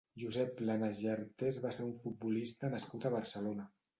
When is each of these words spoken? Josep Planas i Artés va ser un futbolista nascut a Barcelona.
Josep 0.21 0.53
Planas 0.59 1.01
i 1.03 1.09
Artés 1.15 1.59
va 1.67 1.73
ser 1.77 1.85
un 1.89 1.93
futbolista 2.05 2.73
nascut 2.75 3.05
a 3.11 3.15
Barcelona. 3.19 3.67